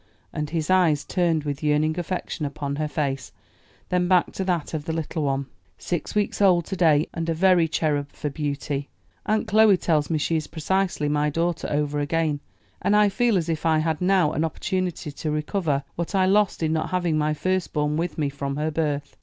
And 0.33 0.49
his 0.49 0.71
eyes 0.71 1.05
turned 1.05 1.43
with 1.43 1.61
yearning 1.61 1.99
affection 1.99 2.43
upon 2.43 2.77
her 2.77 2.87
face, 2.87 3.31
then 3.89 4.07
back 4.07 4.31
to 4.31 4.43
that 4.45 4.73
of 4.73 4.85
the 4.85 4.93
little 4.93 5.21
one. 5.21 5.45
"Six 5.77 6.15
weeks 6.15 6.41
old 6.41 6.65
to 6.65 6.75
day, 6.75 7.05
and 7.13 7.29
a 7.29 7.35
very 7.35 7.67
cherub 7.67 8.11
for 8.11 8.31
beauty. 8.31 8.89
Aunt 9.27 9.47
Chloe 9.47 9.77
tells 9.77 10.09
me 10.09 10.17
she 10.17 10.35
is 10.37 10.47
precisely 10.47 11.07
my 11.07 11.29
daughter 11.29 11.67
over 11.69 11.99
again, 11.99 12.39
and 12.81 12.95
I 12.95 13.09
feel 13.09 13.37
as 13.37 13.47
if 13.47 13.63
I 13.63 13.77
had 13.77 14.01
now 14.01 14.31
an 14.31 14.43
opportunity 14.43 15.11
to 15.11 15.29
recover 15.29 15.83
what 15.95 16.15
I 16.15 16.25
lost 16.25 16.63
in 16.63 16.73
not 16.73 16.89
having 16.89 17.15
my 17.15 17.35
first 17.35 17.71
born 17.71 17.95
with 17.95 18.17
me 18.17 18.29
from 18.29 18.55
her 18.55 18.71
birth. 18.71 19.15